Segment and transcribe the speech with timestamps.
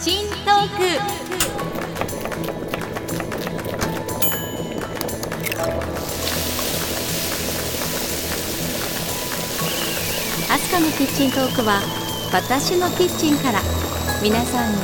[0.00, 0.82] チントーク。
[10.52, 11.80] アスカのキッチントークは
[12.32, 13.60] 私のキッチンから
[14.22, 14.78] 皆さんに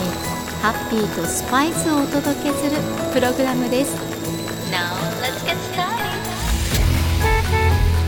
[0.62, 2.76] ハッピーとスパイスをお届けする
[3.12, 3.94] プログラムです。
[4.70, 6.08] Now let's get started.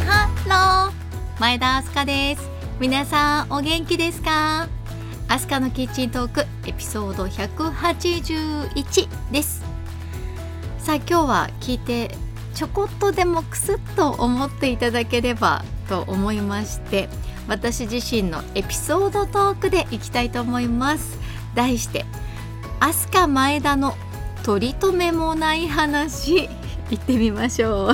[0.07, 2.49] Hello 前田明日香です。
[2.81, 4.80] 皆さんお元気ですか？
[5.31, 9.63] アスカのキッチントークエピソード181です。
[10.81, 12.11] さあ今日は聞いて
[12.53, 17.09] ちょこっとでもクスッと思っていただければと思いまして
[17.47, 21.17] 私自身のエピソードトークでいきたいと思います。
[21.55, 22.05] 題して
[22.81, 23.95] アスカ前田の
[24.43, 26.49] 取り留めもない話。
[26.91, 27.93] 行ってみましょ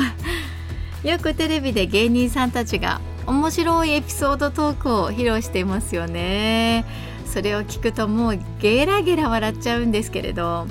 [1.04, 1.06] う。
[1.06, 6.86] よくテレビで芸人さんたちが面白いエピソードトークを披露していますよね。
[7.26, 10.66] それを聞くともうゲラゲラ笑っちゃうんですけれど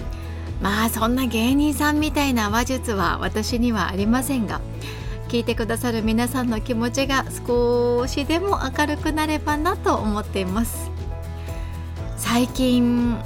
[0.62, 4.62] まあそんな芸人さんみたいな話術は私にはありませんが
[5.28, 10.92] 聞いてくださる皆さんの気持ちが少しでも明るくなればなと思っています。
[12.18, 13.18] 最近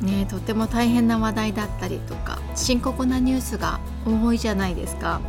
[0.00, 5.20] ねとても大変な話題だったりとか深刻なニュースが多いじゃないですか。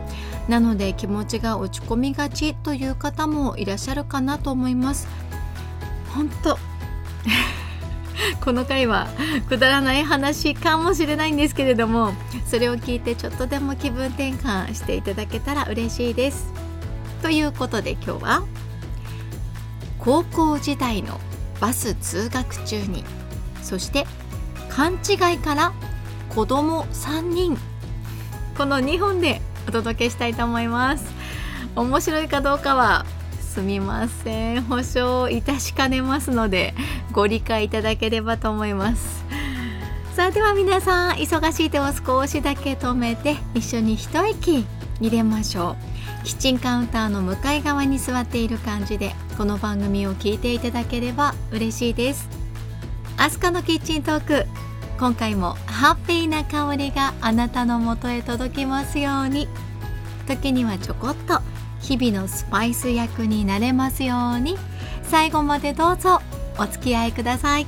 [0.48, 5.08] なので気持ちが落ち込みがちという方もいらっしゃるかなと思います。
[6.14, 6.58] 本当
[8.44, 9.08] この回は
[9.48, 12.14] くだらない話かもしれないんですけれども
[12.46, 16.52] それを聞いてちょっとでも気分転換していただけたら嬉しいです。
[17.22, 18.44] ということで今日は
[20.00, 21.20] 高校時代の
[21.60, 23.04] バス通学中に
[23.62, 24.06] そして
[24.70, 25.74] 勘違いから
[26.30, 27.58] 子供3人
[28.58, 31.06] この2本でお届けしたいと思います
[31.76, 33.06] 面白いかどうかは
[33.50, 34.62] すみません。
[34.64, 36.76] 保証いたしかねますので
[37.12, 39.26] ご理解いただければと思います。
[40.16, 44.66] さあでは皆さん忙しい手を少しだけ止めて一緒に一息
[45.02, 45.76] 入れましょ
[46.24, 46.26] う。
[46.26, 52.30] キッチンカウンターの向かい側に座っている感じでこの番組を聞いていただければ嬉しいです。
[53.18, 54.46] アスカのキッチントーク。
[55.00, 59.48] 今回もハッピーな香りがあなたのもとへ届きますように。
[60.28, 61.42] 時にはちょこっと
[61.82, 64.58] 日々のスパイス役になれますように。
[65.04, 66.22] 最後までどうぞ
[66.58, 67.66] お付き合いください。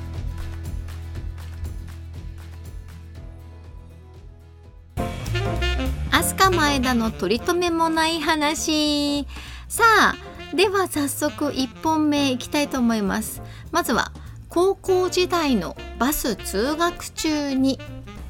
[6.10, 9.26] 飛鳥前田の取り留めもない話。
[9.68, 9.82] さ
[10.14, 10.14] あ
[10.54, 13.42] では早速1本目いきたいと思います。
[13.70, 14.12] まずは
[14.48, 17.80] 高校時代のバス通学中に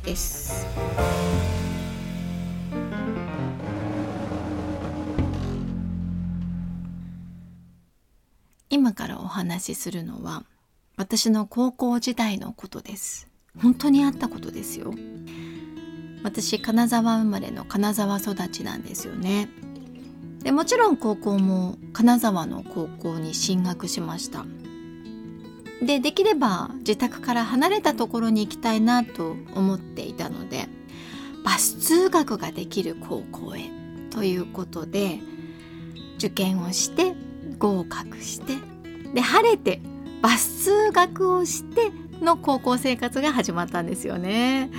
[0.05, 0.67] です。
[8.83, 10.43] 今からお話しするのは
[10.97, 13.29] 私の高校時代のことです。
[13.57, 14.93] 本当にあったことですよ。
[16.25, 19.49] 私金沢生まれの金沢育ちなんですよね。
[20.43, 24.45] でもちろん高校も金沢の高校に進学しました。
[25.81, 30.67] でできれば自宅から離れたところに行きたいなと思っていたので
[31.45, 33.71] バス通学ができる高校へ
[34.11, 35.21] ということで
[36.17, 37.15] 受験をして
[37.61, 38.72] 合格して
[39.15, 39.81] で晴れて
[40.23, 41.91] バス通学をして
[42.23, 44.71] の高校生活が始まったんですよね。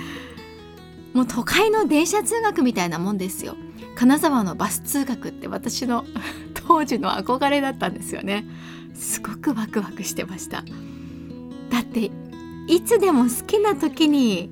[1.12, 3.56] もう都会の電車通学みたいなもんですよ。
[3.94, 6.04] 金沢のバス通学って私の
[6.66, 8.46] 当時の憧れだったんですよね。
[8.94, 10.64] すごくワクワクしてました。
[11.70, 12.10] だって
[12.66, 14.50] いつでも好きな時に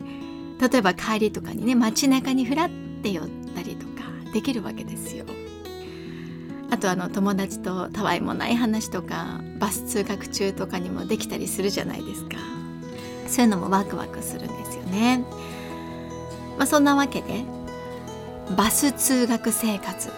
[0.61, 2.71] 例えば帰りとかにね街中にふらっ
[3.03, 5.25] て寄ったりとかできるわけですよ。
[6.73, 12.39] あとあの友達とたわいもない話とかバス通学中とかにもできたりするじゃないですか。
[13.29, 15.23] そういうのもワクワクするんですよね。
[16.57, 17.45] まあそんなわけで
[18.57, 20.09] バス通学生活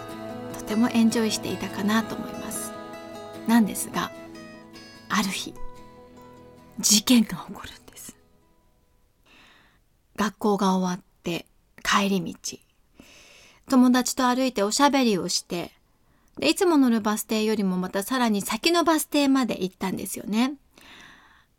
[0.56, 2.70] とてもエンジョイしていたかなと思います。
[3.48, 4.12] なんですが
[5.08, 5.54] ある日
[6.78, 8.16] 事件が起こるんです。
[10.14, 11.46] 学校が終わって
[11.82, 12.58] 帰り道
[13.68, 15.73] 友達と歩いておしゃべりをして
[16.38, 20.54] で、いつも乗るバス停よりもまたさらに先のバス停まで行ったんですよね。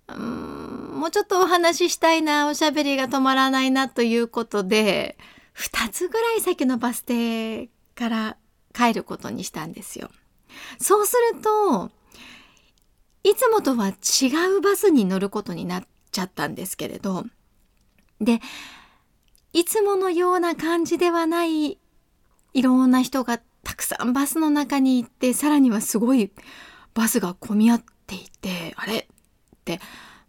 [0.08, 5.18] うーん、もうちょっとお話ししたいな、おしゃべりが止まらないなということで、
[5.54, 8.38] 二つぐらい先のバス停から
[8.74, 10.10] 帰ることにしたんですよ。
[10.80, 11.92] そうすると、
[13.24, 14.28] いつもとは違
[14.58, 17.26] うバスに乗ることになっちゃったんですけれど、
[18.22, 18.42] で、
[19.54, 21.80] いつものような感じではない
[22.54, 26.32] いろんな人がたくさんバスの中に行ってさらにはすごい
[26.94, 29.00] バスが混み合っていてあれ？
[29.00, 29.06] っ
[29.66, 29.82] て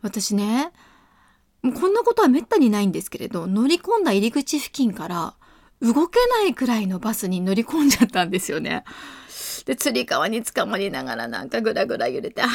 [0.03, 0.73] 私ね
[1.63, 5.35] こんなことはめったにないんですけれど、乗り込んだ入り口付近から
[5.81, 8.85] 動けないくらいのバスに乗り込んじゃったんですよね。
[9.65, 12.47] で、つり革に捕まりながらなんかぐらぐら揺れて、あ、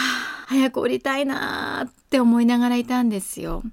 [0.48, 3.63] 早く降りたいなーって思いながらいたんですよ。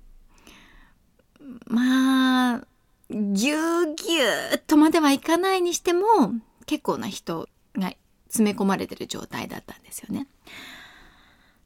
[1.66, 2.66] まあ、
[3.10, 6.32] ぎゅうぎゅーっとまではいかないにしても、
[6.68, 7.92] 結構な人が
[8.28, 10.28] 詰め込まれてる状態だったんですよね。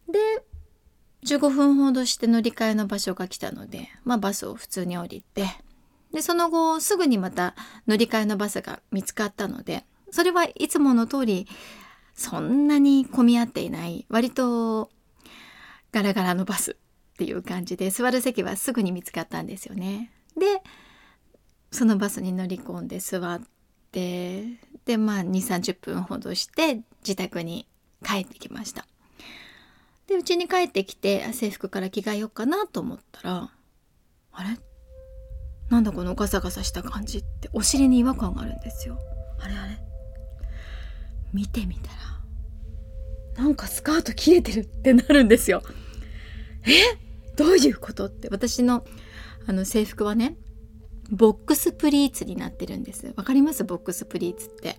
[0.09, 0.19] で、
[1.27, 5.47] 15分ほどして乗り換えの場所が来たので、まあバスを普通に降りて、
[6.13, 7.55] で、その後すぐにまた
[7.87, 11.49] 乗り換えのバスが見つかったので、それはいつもの通り
[12.15, 14.91] そんなに混み合っていない割と
[15.91, 16.75] ガラガラのバスっ
[17.17, 20.13] ていう感じで座る席はすぐに見つかったんですよね。
[20.39, 20.63] で
[21.71, 23.41] そのバスに乗り込んで座っ
[23.91, 24.45] て
[24.85, 27.67] でまあ2 3 0分ほどして自宅に
[28.05, 28.87] 帰ってきました。
[30.07, 33.51] で家に帰ってきて制服から着替えようかなと思ったら
[34.33, 34.59] あれ？
[35.71, 38.99] なんだこのガサガサした感じってお尻に違和感があるんですよ。
[39.41, 39.79] あれあれ？
[41.33, 41.89] 見てみた
[43.37, 45.63] らなんかスカート切れてるってなるんですよ。
[46.67, 46.99] え？
[47.37, 48.85] どういうことって私の
[49.47, 50.37] あの制服はね
[51.11, 53.13] ボックスプリーツになってるんです。
[53.17, 53.65] わかります？
[53.65, 54.79] ボックスプリーツって。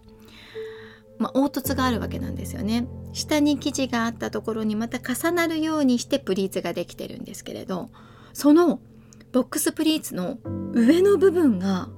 [1.19, 2.87] まあ、凹凸があるわけなんですよね。
[3.13, 7.91] 下に生地があったところにまた重なるようにしてプリーツができてるんですけれど
[8.33, 8.79] その
[9.31, 10.39] ボックスプリーツの
[10.73, 11.89] 上の部分が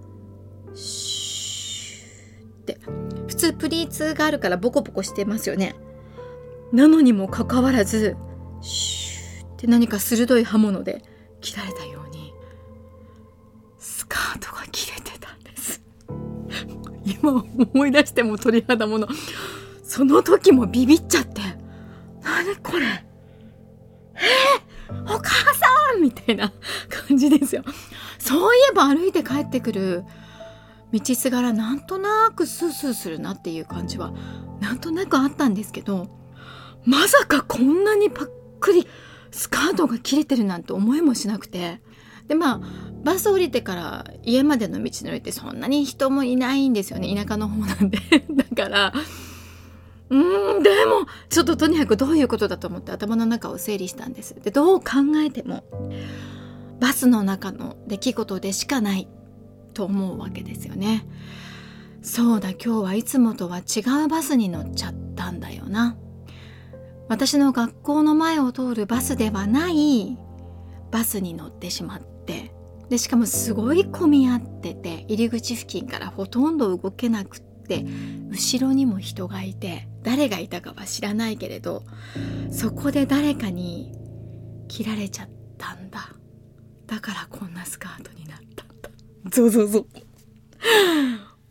[0.73, 2.77] シューって
[3.27, 5.75] 普通プリーツがあるからボコボコしてますよね。
[6.73, 8.17] なのにもかかわらず
[8.59, 11.03] シューって何か鋭い刃物で
[11.39, 12.04] 切られたよう
[17.05, 19.07] 今思い出しても鳥肌もの。
[19.83, 21.41] その時もビビっちゃって。
[22.23, 22.85] 何これ
[24.15, 25.67] えー、お母さ
[25.97, 26.51] んみたいな
[27.07, 27.63] 感じですよ。
[28.17, 30.03] そういえば歩いて帰ってくる
[30.91, 34.13] 道すがらなんとなくスースーするなっていう感じは
[34.59, 36.07] なんとなくあったんですけど
[36.85, 38.29] まさかこんなにパッ
[38.59, 38.87] クリ
[39.31, 41.81] スカートが切れてるなんて思いもしなくて
[42.27, 42.61] でまあ
[43.03, 47.13] バス降りてから家までの道のりってそんなに人もいないんですよね。
[47.15, 47.99] 田舎の方なんで。
[48.33, 48.93] だから
[50.09, 54.35] うんでもちょっととにかくどういうことだと思って頭の中を整理したんです。
[54.35, 54.85] でどう考
[55.17, 55.63] えても
[56.79, 59.07] バスの中の出来事でしかない
[59.73, 61.07] と思うわけですよね。
[62.01, 65.95] そうだ今日はいつもとは違うバスに乗っちゃったんだよな。
[67.07, 70.17] 私の学校の前を通るバスではない
[70.91, 72.51] バスに乗ってしまって。
[72.89, 77.83] でしかもすごい混み合ってて入り口付近からほとんど動けなくって
[78.29, 81.81] 後ろにも人がいて誰がいたかは知らないけれど
[82.51, 83.91] そこで誰かに
[84.67, 86.09] 切られちゃったんだ。
[86.85, 88.89] だからこんなスカートになったんだ。
[89.29, 89.85] ゾゾゾ。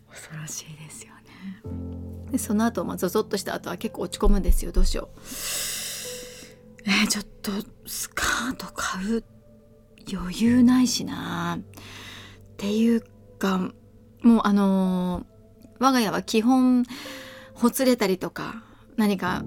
[0.09, 2.31] 恐ろしいですよね。
[2.31, 4.71] でその後、まあ、ゾゾッとした後は結構落ち込むんですよ。
[4.71, 5.21] どうしよう。
[6.87, 7.50] えー、ちょっと
[7.87, 9.25] スカート買う
[10.12, 11.58] 余裕ないしな。
[11.58, 13.04] っていう
[13.38, 13.58] か
[14.22, 15.26] もうあの、
[15.78, 16.84] 我が家は基本
[17.52, 18.62] ほつれたりとか
[18.96, 19.44] 何か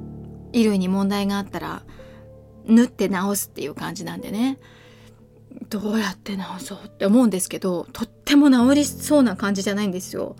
[0.51, 1.83] 衣類に問題があったら
[2.65, 4.59] 縫って直すっていう感じなんでね。
[5.69, 10.35] どうやって直そうって思うんですけどとっても治りそうな感じじゃないんですよ。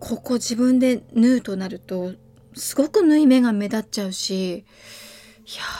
[0.00, 2.12] ここ自分で縫うとなると
[2.54, 4.64] すごく縫い目が目立っちゃうしいや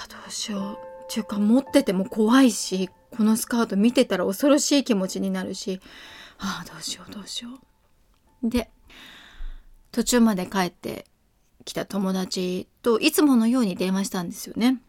[0.08, 0.78] どうしよう。
[1.04, 5.80] っていうか持ってても怖いしこのスカート見てたら恐ろしい気持ちになるし
[6.38, 7.50] ああどうしようどうしよ
[8.42, 8.49] う。
[8.49, 8.70] で
[9.92, 11.06] 途中まで帰って
[11.64, 14.73] きた友達といつものように電話したんですよね。
[14.73, 14.80] ね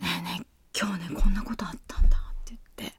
[0.00, 0.46] えねえ
[0.78, 2.94] 今日ねこんなことあったんだって言って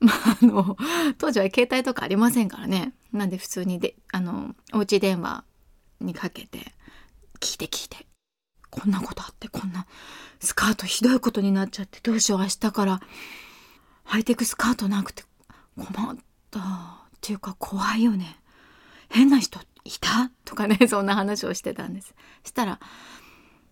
[0.00, 0.76] まあ、あの、
[1.18, 2.94] 当時は携帯とかありませんからね。
[3.12, 5.44] なんで普通にで、あの、おうち電話
[6.00, 6.72] にかけて、
[7.40, 8.07] 聞いて聞いて。
[8.70, 9.86] こんなことあって、こんな
[10.40, 13.00] スカートひどいことになっちゃって、どうしよう、明日から
[14.06, 15.24] 履いていくスカートなくて
[15.76, 16.16] 困っ
[16.50, 16.60] た。
[16.60, 18.36] っていうか怖いよね。
[19.08, 20.30] 変な人いた？
[20.44, 22.14] とかね、 そんな話をしてたんです。
[22.44, 22.78] したら、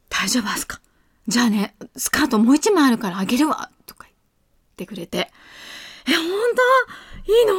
[0.08, 0.80] 大丈夫ですか？
[1.28, 4.16] じゃあね、スカートもう一枚あるからあげるわとか言っ
[4.76, 5.30] てくれて、
[6.06, 6.24] え、本
[7.26, 7.32] 当？
[7.32, 7.54] いいの？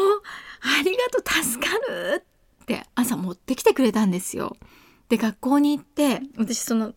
[0.79, 2.25] ありがとう、助かる
[2.63, 4.57] って朝持ってきてくれたんですよ。
[5.07, 6.93] で、学校に行って、私その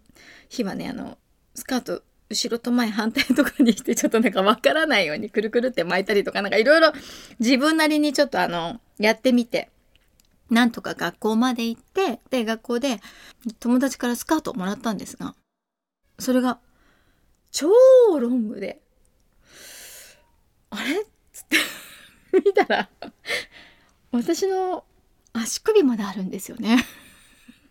[0.50, 1.16] 日はね、あの、
[1.54, 6.92] スカート後ろと前反対とかにしてちょっとなんかわからないようにくるくるって巻いたりとかなんかいろいろ
[7.38, 9.71] 自分なりにちょっとあの、やってみて、
[10.50, 13.00] なんとか学校まで行って、で、学校で
[13.61, 15.35] 友達からスカートをもらったんですが、
[16.19, 16.59] それが
[17.50, 17.71] 超
[18.19, 18.80] ロングで、
[20.71, 21.00] あれ？
[21.00, 21.57] っつって
[22.45, 22.88] 見たら
[24.12, 24.85] 私の
[25.33, 26.85] 足首まであるんですよね。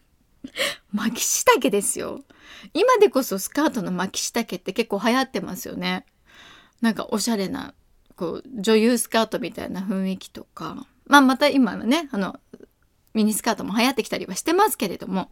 [0.91, 2.23] 巻き下丈ですよ。
[2.73, 6.05] 今でこそスカートの巻き下丈って結構流行ってますよね。
[6.81, 7.73] なんかおしゃれな
[8.15, 10.85] こう女優スカートみたいな雰囲気とか。
[11.05, 12.39] まあまた今のねあの
[13.13, 15.29] ミニスカートも流行ってきたりはしてますけれども。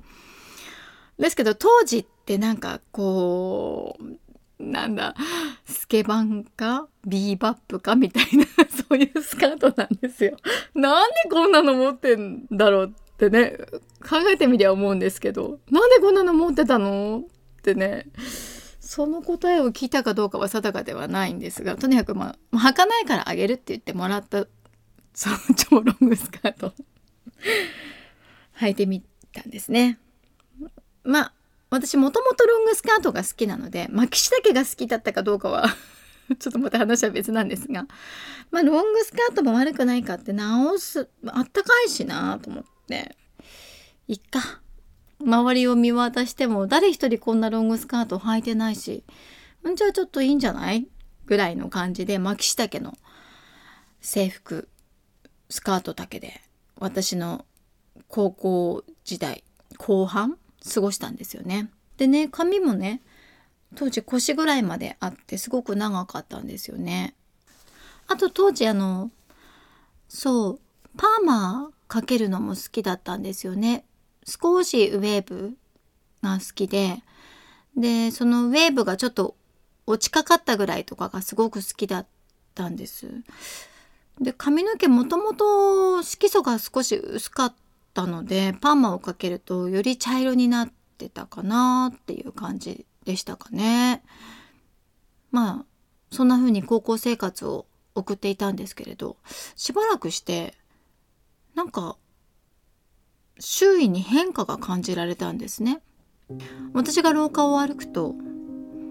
[1.20, 5.16] ですけど当時ってなんかこうなんだ
[5.66, 10.38] スケバンかビーバップかみたいな そういうスカートなんですよ。
[10.74, 13.58] なんでこんなの持ってんだろうってね
[14.08, 17.24] 考えてみりゃ思うんですけどなんでこんなの持ってたの？
[17.60, 18.08] ってね
[18.80, 24.48] その答えを聞いたかどうかは定かではないんですがとにかくまあ履かないからあげるって言ってもらった
[25.14, 26.74] その超ロングスカート
[28.60, 30.00] 履いてみたんですね。
[31.04, 31.34] まあ
[31.70, 35.68] 私もともとロングスカートが好きなので巻き下丈が好きだったかどうかは
[36.40, 37.88] ちょっとまた話は別なんですが
[38.52, 42.76] まあロングスカートも悪くないかって直すあったかいしなと思って
[44.08, 44.62] いっか
[45.20, 49.03] 周りを見渡しても誰一人こんなロングスカート履いてないし
[49.67, 50.88] んじゃあちょっといいんじゃない？
[51.25, 52.98] ぐらいの感じで巻き下丈の
[54.00, 54.70] 制服
[55.50, 56.39] スカート丈で
[56.79, 57.46] 私の
[58.08, 59.44] 高校時代
[59.77, 60.38] 後半
[60.74, 61.70] 過ごしたんですよね。
[61.98, 63.01] でね髪もね
[63.75, 67.15] 当時腰ぐらいまであってすごく長かったんですよね。
[68.08, 69.12] あと当時あの
[70.08, 70.60] そう
[70.96, 73.86] パーマかけるのも好きだったんですよね。
[74.25, 75.58] 少しウェーブ
[76.22, 77.01] が好きで
[77.77, 79.36] でそのウェーブがちょっと
[79.86, 82.08] 落ちかかったぐらいとかがすごく好きだっ
[82.56, 83.08] たんです。
[84.20, 87.53] で髪の毛もともと色素が少し薄かっ
[87.94, 94.03] たのでパーマをかけるとより茶色になってたかなっていう感じでしたかね。
[95.32, 95.65] まあ
[96.12, 97.65] そんな風に高校生活を
[97.96, 99.17] 送っていたんですけれど
[99.56, 100.53] しばらくして
[101.58, 101.98] なんか
[103.40, 105.82] 周囲に変化が感じられたんですね。
[106.74, 108.14] 私が廊下を歩くと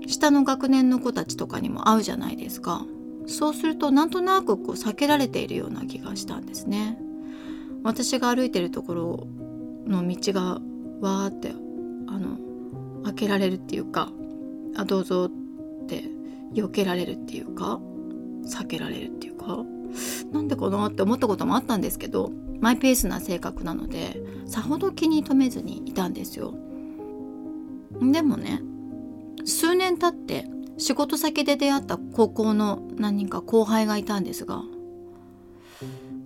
[0.08, 2.84] 下の学年の子たちとかにも会うじゃないですか。
[3.28, 6.98] そうするとなんとなくこう避けられているような気がしたんですね。
[7.84, 9.26] 私が歩いてるところ
[9.86, 10.60] の道が
[11.00, 11.50] わーって
[12.08, 14.10] あの開けられるっていうか
[14.76, 16.02] あどうぞって
[16.52, 17.78] 避けられるっていうか
[18.44, 19.64] 避けられるっていうか
[20.32, 26.54] なんでかなって思ったこともあったんですけどマイペースな性格なのでさほど気に留めずにいたんですよ。
[28.00, 28.62] でもね
[29.44, 30.48] 数年経って
[30.78, 34.62] 仕事先で出会った高校の何人か後輩がいたんですが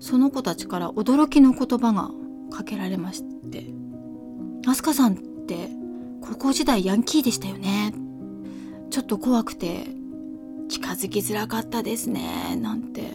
[0.00, 2.10] その子たちから驚きの言葉が
[2.50, 3.72] かけられまして
[4.66, 5.70] 「飛鳥さんって
[6.20, 7.94] 高校時代ヤンキーでしたよね。
[8.90, 9.86] ちょっと怖くて
[10.68, 13.12] 近づきづらかったですね」なんて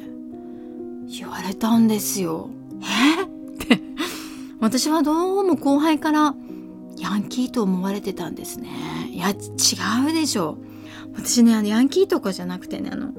[1.07, 2.49] 言われたんですよ。
[2.81, 3.23] え？
[3.23, 3.81] って
[4.59, 6.35] 私はどうも後輩から
[6.97, 8.69] ヤンキーと思われてたんですね。
[9.11, 10.57] いや違うでしょ。
[11.15, 13.13] 私ねあのヤンキーとかじゃなくてねあの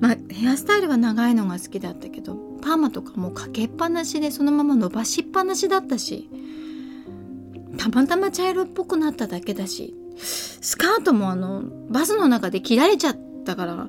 [0.00, 6.28] まあヘアスタイルが長いのが好きだったけどパーマとかもかけっぱなしでそのまま伸ばしっぱなしだったし
[7.76, 13.88] たまたま茶色っぽくなっただけだしスカートもあのバスの中で切られちゃったから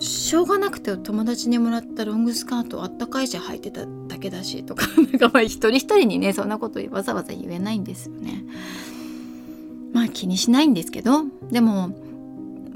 [0.00, 8.44] しょうがなくて友達にもらったロングスカートあったかいし履いてただけだしとか なんかまあ一人一人にねそんなことわざわざ言えないんですよね。
[9.92, 11.90] まあ気にしないんですけどでも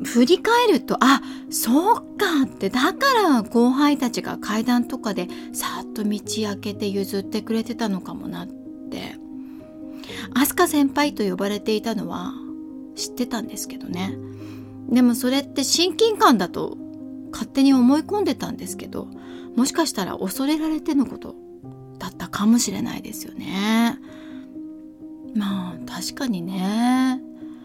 [0.02, 2.02] 振り返るとあそうか
[2.44, 9.16] ってだから後輩たちが階段とかでさっと道開けて譲ってくれてたのかもなって
[10.34, 12.32] 飛鳥先輩と呼ばれていたのは
[12.96, 14.18] 知ってたんですけどね
[14.88, 16.76] でもそれって親近感だと
[17.34, 19.08] 勝手に思い込んでたんですけど
[19.56, 21.34] もしかしたら恐れられてのこと
[21.98, 23.98] だったかもしれないですよね。
[25.34, 27.20] まあ確かにね。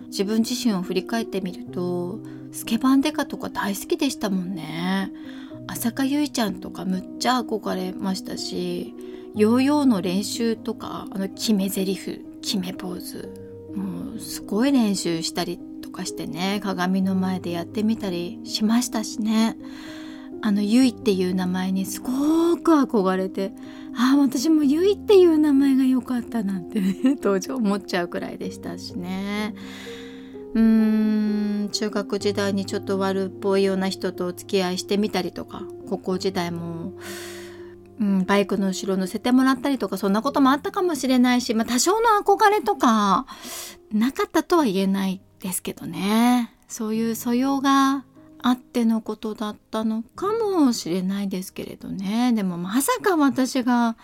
[0.08, 2.20] 自分自身を振り返ってみると
[2.52, 5.12] スケバンデカとか大好きでしたもんね。
[5.68, 8.96] 浅香唯ちゃんとかむっちゃ憧れましたし
[9.36, 15.60] ヨーヨーの練習とかあの決め台詞決めポーズもうすごい練習したり
[16.00, 19.58] かしてね鏡の前でやってみたりしましたしね。
[20.42, 23.52] あのゆいっていう名前にすごく憧れて
[23.94, 29.54] ああ私もゆいっていう名前が良かったなんてね 当時思っちゃうくらいでしたしね。
[30.54, 36.94] うーん中学時代にちょっと悪っぽいような人とお付き合いしてみたりとか高校時代も、
[38.00, 43.28] うん、バイクの後ろ乗せてもらったりとかそんなこともあったかもしれないし、まあ、多少の憧れとか
[43.92, 46.54] なかったとは言えないですけどね。
[46.68, 48.06] そういう素養が
[48.42, 52.34] あってのことだったのかもしれないですけれどね。
[52.34, 53.98] でもまさか私が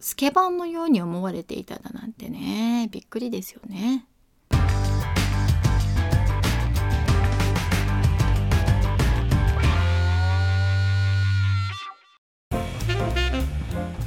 [0.00, 2.88] スケバンのように思われていただなんてね。
[2.90, 4.06] びっくりですよね。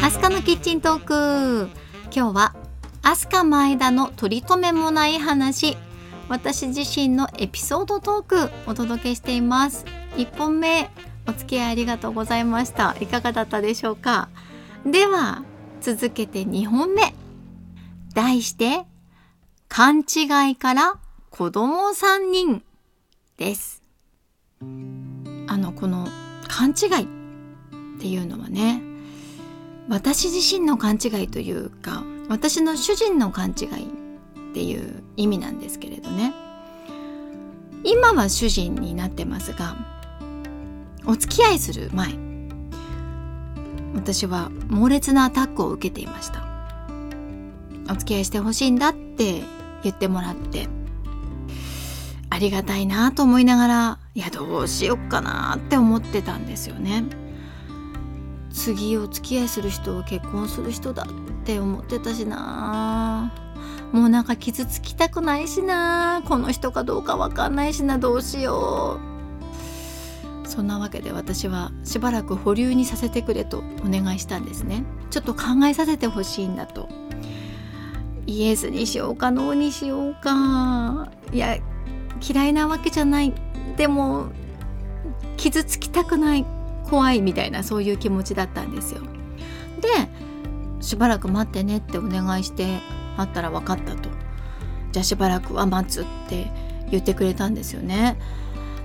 [0.02, 1.70] アスカのキッチントーク。
[2.16, 2.56] 今日は
[3.04, 5.78] アスカ前田の取り留めもない話
[6.28, 9.86] 私自身のエピソードトークお届けしています。
[10.18, 10.90] 1本目
[11.28, 12.96] お付き合いありがとうございました。
[13.00, 14.30] いかがだったでしょうか？
[14.86, 15.44] では
[15.82, 17.14] 続けて2本目。
[18.14, 18.86] 題して
[19.68, 20.96] 勘違いから
[21.30, 22.64] 子供3人
[23.38, 23.84] です。
[24.62, 24.66] あ
[25.58, 26.08] のこの
[26.48, 27.08] 勘違いっ
[28.00, 28.82] ていうのはね
[29.90, 34.05] 私自身の勘違いというか私の主人の勘違い
[34.56, 36.34] っていう意味なんですけれどね。
[37.84, 39.76] 今は主人になってますが
[41.06, 42.18] お付き合いする前
[43.94, 46.48] 私は猛烈なアタックを受けていました。
[47.92, 49.44] お付き合いしてほしいんだって
[49.84, 50.70] 言ってもらって
[52.30, 57.04] ありがたいなと思いながらいやどうしよっかなって思ってたんですよね。
[58.52, 63.45] 次お付き合いする人を結婚する人だって思ってたしな
[63.96, 66.22] もうなんか傷つきたくないしな。
[66.26, 67.98] この人かどうかわかんないしな。
[67.98, 69.00] どうしよ
[70.44, 70.46] う。
[70.46, 74.84] そんなわけで私はしばらく保留にさせてくれとお願いしたんですね。
[75.12, 76.90] ちょっと考えさせてほしいんだと。
[78.28, 81.10] イエスにしようかノーにしようか。
[81.32, 81.58] いや
[82.22, 83.34] 嫌いなわけじゃない。
[83.78, 84.26] でも
[85.38, 86.46] 傷つきたくない
[86.90, 89.00] 怖いみたいなそういう気持ちだったんですよ。
[89.80, 89.88] で
[90.82, 92.82] しばらく待ってねってお願いして
[93.18, 94.10] あったら分かったと。
[94.92, 96.52] じゃあしばらくは待つって
[96.90, 98.18] 言ってくれたんですよね。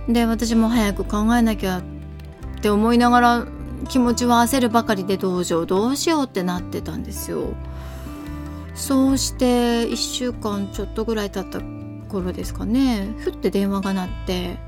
[0.08, 1.82] で私も早く考えなきゃっ
[2.60, 3.46] て思いながら
[3.88, 7.54] 気持ちは焦るばかりでどうしようどうしようってなってたんですよ。
[8.74, 11.60] そうして1週間ちょっとぐらい経った
[12.10, 13.14] 頃ですかね。
[13.18, 14.58] ふって電話が鳴って。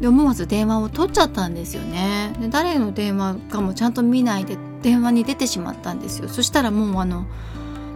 [0.00, 2.34] で思わず電話を取っちゃったんですよね。
[2.40, 6.28] で誰の電話かもちゃんと見ないで電話に出てしまったんですよ。
[6.28, 7.26] そしたらもうあの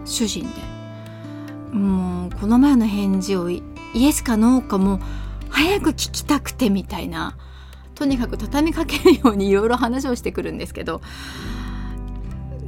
[0.05, 0.74] 主人で。
[1.71, 3.63] もうこの前の返事をイ
[3.95, 4.99] エスかノーかも
[5.49, 7.37] 早く聞きたくてみたいな
[7.95, 11.01] とにかく畳みかけるようにいろいろ話をしてくるんですけど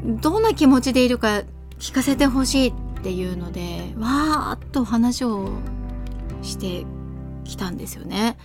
[0.04, 1.44] どんな気持ちでいるか
[1.80, 5.50] 聞かせてほしいっていうのでわーっと話を
[6.42, 6.86] して
[7.44, 8.38] きたんですよね。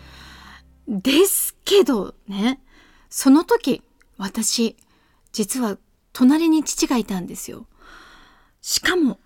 [0.88, 2.60] ですけどね
[3.08, 3.82] その時
[4.18, 4.76] 私
[5.32, 5.78] 実は
[6.12, 7.66] 隣に父がいたんですよ。
[8.60, 9.18] しかも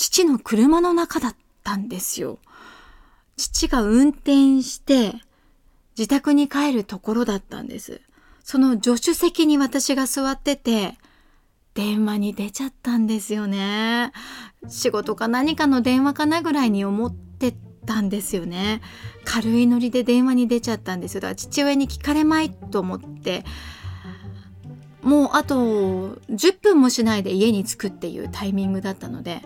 [0.00, 2.38] 父の車の中だったんですよ。
[3.36, 5.12] 父が運転して
[5.96, 8.00] 自宅に帰るところだったんです。
[8.42, 10.96] その助手席に私が座ってて、
[11.74, 14.12] 電話に出ちゃったんですよね。
[14.70, 18.80] 仕事か何かの電話かなぐらいに思ってたんですよね。
[19.26, 21.20] 軽いノリで電話に出ちゃったんですよ。
[21.20, 23.44] だから父親に聞かれまいと思って、
[25.02, 29.42] もうあと10分もしないで家に着くっていうタイミングだったので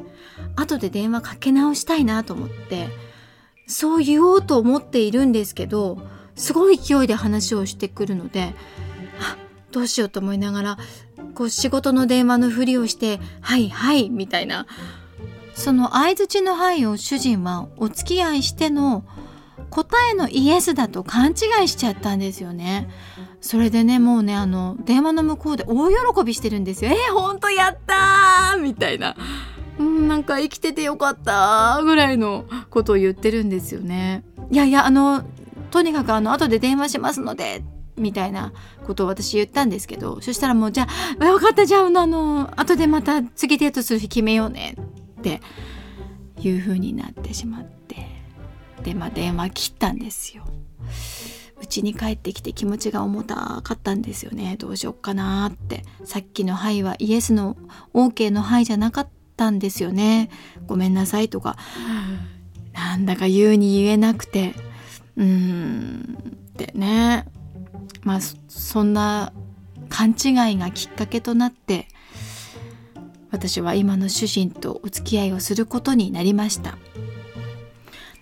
[0.56, 2.88] 後で電話かけ直したいなと思って
[3.66, 5.98] そう言おうと思っているんですけど
[6.34, 8.54] すごい勢いで話をしてくるので
[9.20, 9.36] あ
[9.70, 10.78] どうしようと思いながら
[11.34, 14.66] こう仕事の電話のふりをして「はいはい」みたいな。
[15.54, 19.04] その相づちの「はい」を主人はお付き合いしての
[19.70, 22.88] 答えのイエスだと勘違いしちゃったんですよね。
[23.40, 26.90] それでねもうねあの電話の向こうで大喜びしてるんですよ。
[26.90, 29.16] えー、ほんとやったーみたいな。
[29.78, 34.24] うんなんか生きててよかったぐらいのことを言ってるんですよね。
[34.50, 35.24] いやいやあの
[35.70, 37.64] とにかくあの後で電話しますので
[37.96, 38.52] みたいな
[38.86, 40.86] ことを私言ったんですけどそしたらもうじゃ
[41.18, 44.76] あ分かったじゃああの後でまた次デートする日決めようね
[45.18, 45.40] って
[46.40, 47.73] いう風になってしまって
[48.82, 50.44] でまあ電話切ったんですよ。
[51.60, 54.56] 家に帰ってきて気持ちが重たかったんですよね。
[54.58, 55.84] どうしよっかなって。
[56.04, 57.56] さっきの「はい」はイエスの
[57.94, 60.30] OK の「はい」じゃなかったんですよね。
[60.66, 61.56] ごめんなさいとか。
[62.72, 64.54] なんだか言うに言えなくて。
[65.16, 67.26] うーんってね。
[68.02, 69.32] まあそんな
[69.88, 71.88] 勘違いがきっかけとなって
[73.30, 76.76] 私は今の主人とお付き合いをすることになりました。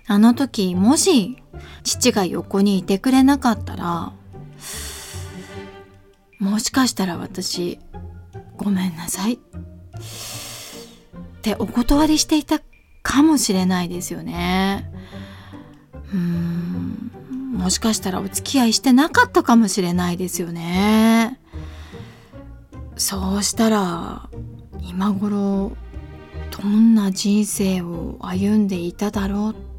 [0.07, 1.43] あの時もし
[1.85, 4.13] 父が横にいてくれなかったら
[6.39, 7.79] もしかしたら私
[8.57, 9.39] ごめんなさいっ
[11.43, 12.61] てお断りしていた
[13.03, 14.89] かもしれないですよね。
[16.13, 17.11] うん
[17.53, 21.39] もしかしたらお付き合いしてなかったかもしれないですよね
[22.97, 24.29] そうしたら
[24.83, 25.73] 今頃
[26.51, 29.72] どんな人生を歩んでいただろうって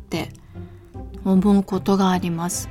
[1.25, 2.69] 思うことがあります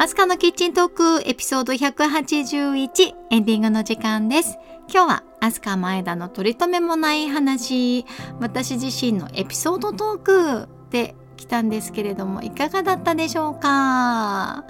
[0.00, 4.56] アスカのキッチントークエピソード181エンディングの時間です。
[4.88, 8.04] 今日はアスカ前田の取り留めもない話、
[8.40, 14.64] 私自身のエピソードトークで来たんですけれども、いかがだったでしょうか？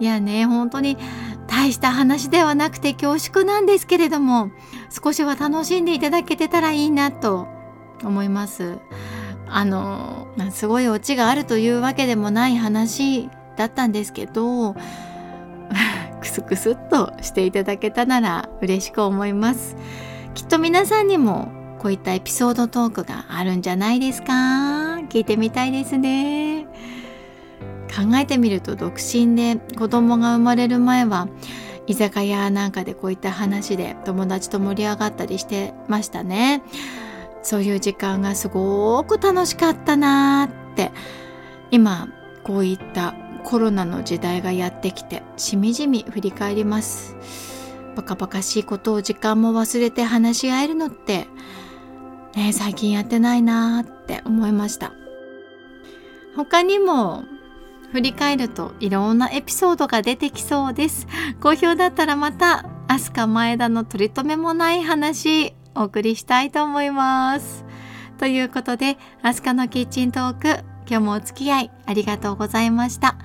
[0.00, 0.96] いやね、本当に
[1.46, 4.50] 大した話ではなくて恐縮なんですけれども、
[4.90, 7.48] 少しは楽しんでいただけてたらいいなと
[8.02, 8.78] 思います。
[9.48, 14.74] あの、すごいオチがあるというわけでもない話だったんですけど
[16.24, 19.76] クスクスっとしていただけたなら嬉しく思います。
[20.32, 24.32] きっと皆さんにもこういったエピソードトークがあるんじゃないですか？
[25.10, 26.64] 聞いてみたいですね。
[27.94, 31.28] 考えてみると独身で子供が生まれる前は
[31.86, 36.62] 居酒屋なんかでこういった話で友達と盛り上がったりしてましたね。
[37.42, 40.90] そういう時間がすごく楽しかったなーって
[41.70, 42.08] 今
[42.42, 47.16] こういったコロナの時代がやってきてしみじみ振り返ります。
[47.94, 51.28] バカバカしいことを時間も忘れて話し合えるのって
[52.34, 54.92] ね最近やってないなーって思いました。
[56.34, 57.24] 他にも
[57.92, 61.06] 振り返るといろんなエピソードが出てきそうです。
[61.40, 67.64] 好評だったらまたアスカ前田の取り留めもない話お送りしたいと思います。
[68.18, 73.16] ということでアスカのキッチントーク今日もお付き合いありがとうございました。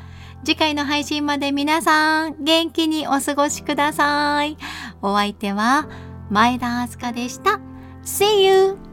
[0.44, 4.58] 次回の配信まで皆さん元気にお過ごしください。
[5.02, 5.88] お相手は
[6.30, 7.60] 前田明日香でした。
[8.04, 8.89] See you!